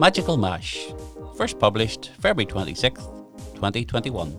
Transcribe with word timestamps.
Magical 0.00 0.36
Mash, 0.36 0.92
first 1.36 1.58
published 1.58 2.12
February 2.20 2.46
26th, 2.46 3.06
2021. 3.54 4.36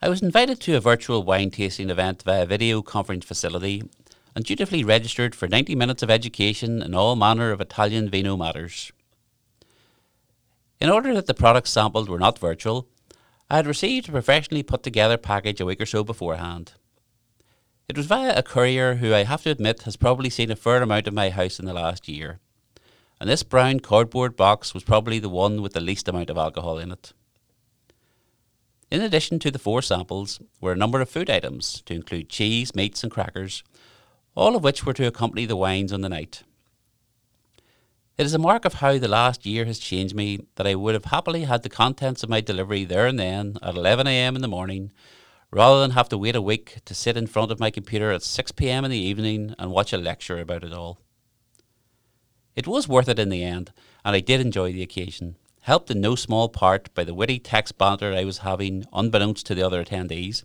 I 0.00 0.08
was 0.08 0.22
invited 0.22 0.60
to 0.60 0.76
a 0.76 0.80
virtual 0.80 1.24
wine 1.24 1.50
tasting 1.50 1.90
event 1.90 2.22
via 2.22 2.46
video 2.46 2.80
conference 2.80 3.24
facility 3.24 3.82
and 4.36 4.44
dutifully 4.44 4.84
registered 4.84 5.34
for 5.34 5.48
90 5.48 5.74
minutes 5.74 6.02
of 6.02 6.10
education 6.10 6.80
in 6.80 6.94
all 6.94 7.16
manner 7.16 7.50
of 7.50 7.60
Italian 7.60 8.08
vino 8.08 8.36
matters. 8.36 8.92
In 10.80 10.88
order 10.88 11.12
that 11.14 11.26
the 11.26 11.34
products 11.34 11.70
sampled 11.70 12.08
were 12.08 12.18
not 12.18 12.38
virtual, 12.38 12.86
I 13.50 13.56
had 13.56 13.66
received 13.66 14.08
a 14.08 14.12
professionally 14.12 14.62
put 14.62 14.82
together 14.82 15.16
package 15.16 15.60
a 15.60 15.66
week 15.66 15.80
or 15.80 15.86
so 15.86 16.04
beforehand. 16.04 16.74
It 17.88 17.96
was 17.96 18.06
via 18.06 18.36
a 18.36 18.42
courier 18.42 18.96
who 18.96 19.14
I 19.14 19.24
have 19.24 19.42
to 19.44 19.50
admit 19.50 19.82
has 19.82 19.96
probably 19.96 20.30
seen 20.30 20.50
a 20.50 20.56
fair 20.56 20.82
amount 20.82 21.06
of 21.06 21.14
my 21.14 21.30
house 21.30 21.58
in 21.58 21.66
the 21.66 21.72
last 21.72 22.08
year 22.08 22.40
and 23.20 23.30
this 23.30 23.42
brown 23.42 23.80
cardboard 23.80 24.36
box 24.36 24.74
was 24.74 24.84
probably 24.84 25.18
the 25.18 25.28
one 25.28 25.62
with 25.62 25.72
the 25.72 25.80
least 25.80 26.08
amount 26.08 26.30
of 26.30 26.36
alcohol 26.36 26.78
in 26.78 26.92
it. 26.92 27.12
In 28.90 29.00
addition 29.00 29.38
to 29.40 29.50
the 29.50 29.58
four 29.58 29.82
samples 29.82 30.40
were 30.60 30.72
a 30.72 30.76
number 30.76 31.00
of 31.00 31.08
food 31.08 31.30
items 31.30 31.82
to 31.86 31.94
include 31.94 32.28
cheese, 32.28 32.74
meats, 32.74 33.02
and 33.02 33.10
crackers, 33.10 33.64
all 34.34 34.54
of 34.54 34.62
which 34.62 34.84
were 34.84 34.92
to 34.92 35.06
accompany 35.06 35.46
the 35.46 35.56
wines 35.56 35.92
on 35.92 36.02
the 36.02 36.08
night. 36.08 36.42
It 38.18 38.26
is 38.26 38.34
a 38.34 38.38
mark 38.38 38.64
of 38.64 38.74
how 38.74 38.98
the 38.98 39.08
last 39.08 39.44
year 39.44 39.64
has 39.64 39.78
changed 39.78 40.14
me 40.14 40.46
that 40.54 40.66
I 40.66 40.74
would 40.74 40.94
have 40.94 41.06
happily 41.06 41.44
had 41.44 41.62
the 41.62 41.68
contents 41.68 42.22
of 42.22 42.30
my 42.30 42.40
delivery 42.40 42.84
there 42.84 43.06
and 43.06 43.18
then 43.18 43.56
at 43.62 43.74
11am 43.74 44.36
in 44.36 44.42
the 44.42 44.48
morning, 44.48 44.92
rather 45.50 45.80
than 45.80 45.92
have 45.92 46.08
to 46.08 46.18
wait 46.18 46.36
a 46.36 46.42
week 46.42 46.78
to 46.84 46.94
sit 46.94 47.16
in 47.16 47.26
front 47.26 47.50
of 47.50 47.60
my 47.60 47.70
computer 47.70 48.10
at 48.10 48.22
6pm 48.22 48.84
in 48.84 48.90
the 48.90 48.98
evening 48.98 49.54
and 49.58 49.70
watch 49.70 49.92
a 49.92 49.98
lecture 49.98 50.38
about 50.38 50.64
it 50.64 50.72
all. 50.72 50.98
It 52.54 52.66
was 52.66 52.88
worth 52.88 53.08
it 53.08 53.18
in 53.18 53.28
the 53.28 53.44
end, 53.44 53.72
and 54.04 54.16
I 54.16 54.20
did 54.20 54.40
enjoy 54.40 54.72
the 54.72 54.82
occasion, 54.82 55.36
helped 55.60 55.90
in 55.90 56.00
no 56.00 56.14
small 56.14 56.48
part 56.48 56.92
by 56.94 57.04
the 57.04 57.14
witty 57.14 57.38
text 57.38 57.76
banter 57.76 58.12
I 58.12 58.24
was 58.24 58.38
having, 58.38 58.86
unbeknownst 58.92 59.46
to 59.46 59.54
the 59.54 59.62
other 59.62 59.84
attendees, 59.84 60.42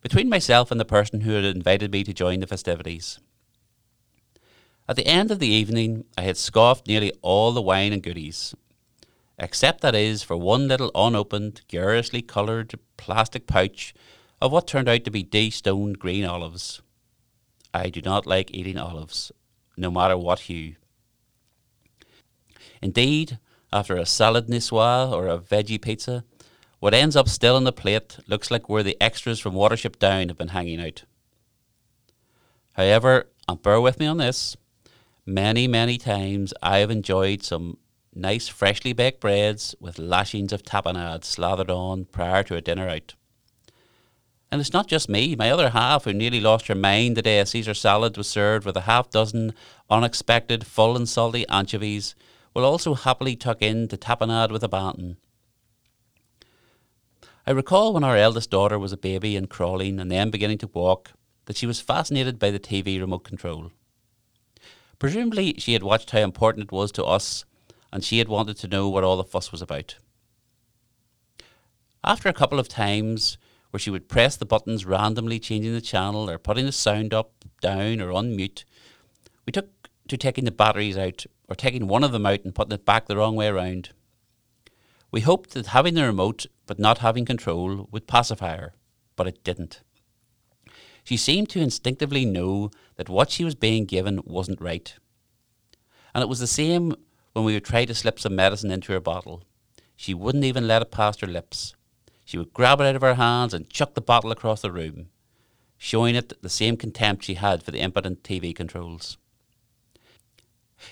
between 0.00 0.28
myself 0.28 0.70
and 0.70 0.80
the 0.80 0.84
person 0.84 1.22
who 1.22 1.32
had 1.32 1.44
invited 1.44 1.92
me 1.92 2.04
to 2.04 2.12
join 2.12 2.40
the 2.40 2.46
festivities. 2.46 3.20
At 4.86 4.96
the 4.96 5.06
end 5.06 5.30
of 5.30 5.38
the 5.38 5.48
evening, 5.48 6.04
I 6.18 6.22
had 6.22 6.36
scoffed 6.36 6.86
nearly 6.86 7.12
all 7.22 7.52
the 7.52 7.62
wine 7.62 7.92
and 7.92 8.02
goodies, 8.02 8.54
except 9.38 9.80
that 9.80 9.94
is 9.94 10.22
for 10.22 10.36
one 10.36 10.68
little 10.68 10.90
unopened, 10.94 11.62
curiously 11.68 12.20
coloured 12.20 12.74
plastic 12.96 13.46
pouch 13.46 13.94
of 14.44 14.52
what 14.52 14.66
turned 14.66 14.90
out 14.90 15.02
to 15.04 15.10
be 15.10 15.22
de-stoned 15.22 15.98
green 15.98 16.22
olives. 16.22 16.82
I 17.72 17.88
do 17.88 18.02
not 18.02 18.26
like 18.26 18.52
eating 18.52 18.76
olives, 18.76 19.32
no 19.74 19.90
matter 19.90 20.18
what 20.18 20.40
hue. 20.40 20.76
Indeed, 22.82 23.38
after 23.72 23.96
a 23.96 24.04
salad 24.04 24.48
niçoise 24.48 25.10
or 25.10 25.28
a 25.28 25.38
veggie 25.38 25.80
pizza, 25.80 26.24
what 26.78 26.92
ends 26.92 27.16
up 27.16 27.26
still 27.26 27.56
on 27.56 27.64
the 27.64 27.72
plate 27.72 28.18
looks 28.28 28.50
like 28.50 28.68
where 28.68 28.82
the 28.82 28.98
extras 29.00 29.40
from 29.40 29.54
Watership 29.54 29.98
Down 29.98 30.28
have 30.28 30.36
been 30.36 30.48
hanging 30.48 30.78
out. 30.78 31.04
However, 32.74 33.30
and 33.48 33.62
bear 33.62 33.80
with 33.80 33.98
me 33.98 34.04
on 34.04 34.18
this, 34.18 34.58
many, 35.24 35.66
many 35.66 35.96
times 35.96 36.52
I 36.62 36.80
have 36.80 36.90
enjoyed 36.90 37.42
some 37.42 37.78
nice 38.14 38.48
freshly 38.48 38.92
baked 38.92 39.22
breads 39.22 39.74
with 39.80 39.98
lashings 39.98 40.52
of 40.52 40.64
tapenade 40.64 41.24
slathered 41.24 41.70
on 41.70 42.04
prior 42.04 42.42
to 42.42 42.56
a 42.56 42.60
dinner 42.60 42.90
out. 42.90 43.14
And 44.54 44.60
it's 44.60 44.72
not 44.72 44.86
just 44.86 45.08
me, 45.08 45.34
my 45.34 45.50
other 45.50 45.70
half, 45.70 46.04
who 46.04 46.12
nearly 46.12 46.40
lost 46.40 46.68
her 46.68 46.76
mind 46.76 47.16
the 47.16 47.22
day 47.22 47.40
a 47.40 47.46
Caesar 47.46 47.74
salad 47.74 48.16
was 48.16 48.28
served 48.28 48.64
with 48.64 48.76
a 48.76 48.82
half 48.82 49.10
dozen 49.10 49.52
unexpected 49.90 50.64
full 50.64 50.96
and 50.96 51.08
salty 51.08 51.44
anchovies 51.48 52.14
will 52.54 52.64
also 52.64 52.94
happily 52.94 53.34
tuck 53.34 53.62
in 53.62 53.88
to 53.88 53.96
tapenade 53.96 54.52
with 54.52 54.62
a 54.62 54.68
baton. 54.68 55.16
I 57.44 57.50
recall 57.50 57.92
when 57.92 58.04
our 58.04 58.16
eldest 58.16 58.50
daughter 58.50 58.78
was 58.78 58.92
a 58.92 58.96
baby 58.96 59.34
and 59.34 59.50
crawling 59.50 59.98
and 59.98 60.08
then 60.08 60.30
beginning 60.30 60.58
to 60.58 60.68
walk 60.68 61.10
that 61.46 61.56
she 61.56 61.66
was 61.66 61.80
fascinated 61.80 62.38
by 62.38 62.52
the 62.52 62.60
TV 62.60 63.00
remote 63.00 63.24
control. 63.24 63.72
Presumably, 65.00 65.56
she 65.58 65.72
had 65.72 65.82
watched 65.82 66.12
how 66.12 66.20
important 66.20 66.66
it 66.66 66.72
was 66.72 66.92
to 66.92 67.04
us 67.04 67.44
and 67.92 68.04
she 68.04 68.18
had 68.18 68.28
wanted 68.28 68.56
to 68.58 68.68
know 68.68 68.88
what 68.88 69.02
all 69.02 69.16
the 69.16 69.24
fuss 69.24 69.50
was 69.50 69.62
about. 69.62 69.96
After 72.04 72.28
a 72.28 72.32
couple 72.32 72.60
of 72.60 72.68
times 72.68 73.36
where 73.74 73.80
she 73.80 73.90
would 73.90 74.08
press 74.08 74.36
the 74.36 74.46
buttons 74.46 74.86
randomly 74.86 75.40
changing 75.40 75.72
the 75.72 75.80
channel 75.80 76.30
or 76.30 76.38
putting 76.38 76.64
the 76.64 76.70
sound 76.70 77.12
up, 77.12 77.44
down, 77.60 78.00
or 78.00 78.12
on 78.12 78.36
mute, 78.36 78.64
we 79.46 79.52
took 79.52 79.88
to 80.06 80.16
taking 80.16 80.44
the 80.44 80.52
batteries 80.52 80.96
out 80.96 81.26
or 81.48 81.56
taking 81.56 81.88
one 81.88 82.04
of 82.04 82.12
them 82.12 82.24
out 82.24 82.44
and 82.44 82.54
putting 82.54 82.70
it 82.70 82.84
back 82.84 83.06
the 83.06 83.16
wrong 83.16 83.34
way 83.34 83.48
around. 83.48 83.88
We 85.10 85.22
hoped 85.22 85.54
that 85.54 85.66
having 85.66 85.94
the 85.94 86.04
remote 86.04 86.46
but 86.66 86.78
not 86.78 86.98
having 86.98 87.24
control 87.24 87.88
would 87.90 88.06
pacify 88.06 88.58
her, 88.58 88.74
but 89.16 89.26
it 89.26 89.42
didn't. 89.42 89.80
She 91.02 91.16
seemed 91.16 91.48
to 91.48 91.60
instinctively 91.60 92.24
know 92.24 92.70
that 92.94 93.08
what 93.08 93.32
she 93.32 93.42
was 93.42 93.56
being 93.56 93.86
given 93.86 94.20
wasn't 94.24 94.60
right. 94.60 94.94
And 96.14 96.22
it 96.22 96.28
was 96.28 96.38
the 96.38 96.46
same 96.46 96.94
when 97.32 97.44
we 97.44 97.54
would 97.54 97.64
try 97.64 97.86
to 97.86 97.94
slip 97.96 98.20
some 98.20 98.36
medicine 98.36 98.70
into 98.70 98.92
her 98.92 99.00
bottle. 99.00 99.42
She 99.96 100.14
wouldn't 100.14 100.44
even 100.44 100.68
let 100.68 100.82
it 100.82 100.92
past 100.92 101.22
her 101.22 101.26
lips. 101.26 101.74
She 102.24 102.38
would 102.38 102.52
grab 102.52 102.80
it 102.80 102.84
out 102.84 102.96
of 102.96 103.02
her 103.02 103.14
hands 103.14 103.52
and 103.52 103.68
chuck 103.68 103.94
the 103.94 104.00
bottle 104.00 104.32
across 104.32 104.62
the 104.62 104.72
room, 104.72 105.10
showing 105.76 106.14
it 106.14 106.40
the 106.42 106.48
same 106.48 106.76
contempt 106.76 107.24
she 107.24 107.34
had 107.34 107.62
for 107.62 107.70
the 107.70 107.80
impotent 107.80 108.22
TV 108.22 108.54
controls. 108.54 109.18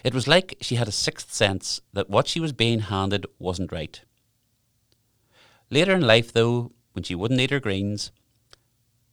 It 0.04 0.14
was 0.14 0.28
like 0.28 0.56
she 0.60 0.76
had 0.76 0.88
a 0.88 0.92
sixth 0.92 1.32
sense 1.32 1.80
that 1.92 2.10
what 2.10 2.28
she 2.28 2.40
was 2.40 2.52
being 2.52 2.80
handed 2.80 3.26
wasn't 3.38 3.72
right. 3.72 4.00
Later 5.70 5.94
in 5.94 6.02
life, 6.02 6.32
though, 6.32 6.72
when 6.92 7.02
she 7.02 7.14
wouldn't 7.14 7.40
eat 7.40 7.50
her 7.50 7.60
greens, 7.60 8.12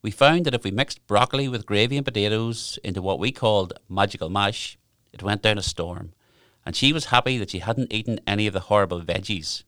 we 0.02 0.12
found 0.12 0.46
that 0.46 0.54
if 0.54 0.64
we 0.64 0.72
mixed 0.72 1.06
broccoli 1.08 1.48
with 1.48 1.66
gravy 1.66 1.98
and 1.98 2.06
potatoes 2.06 2.80
into 2.84 3.02
what 3.02 3.20
we 3.20 3.32
called 3.32 3.74
magical 3.90 4.30
mash, 4.30 4.78
it 5.12 5.24
went 5.24 5.42
down 5.42 5.58
a 5.58 5.62
storm, 5.62 6.14
and 6.66 6.76
she 6.76 6.94
was 6.94 7.06
happy 7.06 7.38
that 7.38 7.50
she 7.50 7.60
hadn't 7.60 7.94
eaten 7.94 8.20
any 8.26 8.48
of 8.48 8.54
the 8.54 8.62
horrible 8.62 9.02
veggies. 9.02 9.64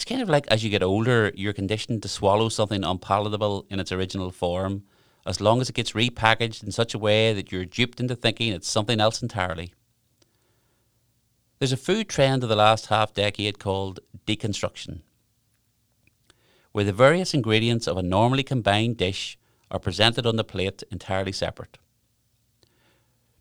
It's 0.00 0.06
kind 0.06 0.22
of 0.22 0.30
like 0.30 0.46
as 0.48 0.64
you 0.64 0.70
get 0.70 0.82
older, 0.82 1.30
you're 1.34 1.52
conditioned 1.52 2.02
to 2.04 2.08
swallow 2.08 2.48
something 2.48 2.84
unpalatable 2.84 3.66
in 3.68 3.78
its 3.78 3.92
original 3.92 4.30
form 4.30 4.84
as 5.26 5.42
long 5.42 5.60
as 5.60 5.68
it 5.68 5.74
gets 5.74 5.92
repackaged 5.92 6.62
in 6.62 6.72
such 6.72 6.94
a 6.94 6.98
way 6.98 7.34
that 7.34 7.52
you're 7.52 7.66
duped 7.66 8.00
into 8.00 8.16
thinking 8.16 8.50
it's 8.50 8.66
something 8.66 8.98
else 8.98 9.20
entirely. 9.20 9.74
There's 11.58 11.74
a 11.74 11.76
food 11.76 12.08
trend 12.08 12.42
of 12.42 12.48
the 12.48 12.56
last 12.56 12.86
half 12.86 13.12
decade 13.12 13.58
called 13.58 14.00
deconstruction, 14.26 15.02
where 16.72 16.84
the 16.84 16.94
various 16.94 17.34
ingredients 17.34 17.86
of 17.86 17.98
a 17.98 18.02
normally 18.02 18.42
combined 18.42 18.96
dish 18.96 19.38
are 19.70 19.78
presented 19.78 20.24
on 20.24 20.36
the 20.36 20.44
plate 20.44 20.82
entirely 20.90 21.32
separate. 21.32 21.76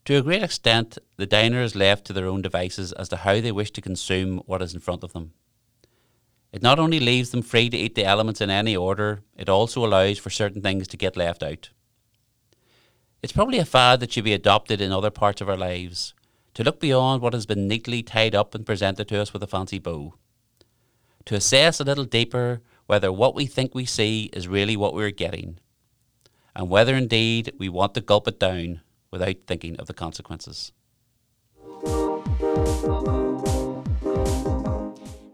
To 0.03 0.17
a 0.17 0.21
great 0.21 0.43
extent, 0.43 0.97
the 1.15 1.25
diner 1.25 1.61
is 1.61 1.73
left 1.73 2.03
to 2.07 2.11
their 2.11 2.27
own 2.27 2.41
devices 2.41 2.91
as 2.91 3.07
to 3.07 3.15
how 3.15 3.39
they 3.39 3.53
wish 3.53 3.71
to 3.71 3.81
consume 3.81 4.39
what 4.39 4.61
is 4.61 4.73
in 4.73 4.81
front 4.81 5.05
of 5.05 5.13
them. 5.13 5.31
It 6.51 6.63
not 6.63 6.79
only 6.79 6.99
leaves 6.99 7.29
them 7.29 7.43
free 7.43 7.69
to 7.69 7.77
eat 7.77 7.95
the 7.95 8.05
elements 8.05 8.41
in 8.41 8.49
any 8.49 8.75
order, 8.75 9.21
it 9.37 9.49
also 9.49 9.85
allows 9.85 10.17
for 10.17 10.29
certain 10.29 10.61
things 10.61 10.87
to 10.87 10.97
get 10.97 11.15
left 11.15 11.43
out. 11.43 11.69
It's 13.21 13.33
probably 13.33 13.59
a 13.59 13.65
fad 13.65 13.99
that 13.99 14.11
should 14.11 14.23
be 14.23 14.33
adopted 14.33 14.81
in 14.81 14.91
other 14.91 15.11
parts 15.11 15.41
of 15.41 15.49
our 15.49 15.57
lives, 15.57 16.13
to 16.55 16.63
look 16.63 16.79
beyond 16.79 17.21
what 17.21 17.33
has 17.33 17.45
been 17.45 17.67
neatly 17.67 18.01
tied 18.01 18.33
up 18.33 18.55
and 18.55 18.65
presented 18.65 19.07
to 19.09 19.21
us 19.21 19.31
with 19.33 19.43
a 19.43 19.47
fancy 19.47 19.77
bow. 19.77 20.15
To 21.25 21.35
assess 21.35 21.79
a 21.79 21.83
little 21.83 22.05
deeper 22.05 22.61
whether 22.87 23.11
what 23.11 23.35
we 23.35 23.45
think 23.45 23.75
we 23.75 23.85
see 23.85 24.31
is 24.33 24.47
really 24.47 24.75
what 24.75 24.95
we're 24.95 25.11
getting, 25.11 25.59
and 26.55 26.69
whether 26.69 26.95
indeed 26.95 27.53
we 27.59 27.69
want 27.69 27.93
to 27.93 28.01
gulp 28.01 28.27
it 28.27 28.39
down 28.39 28.81
without 29.11 29.35
thinking 29.45 29.75
of 29.75 29.85
the 29.85 29.93
consequences. 29.93 30.71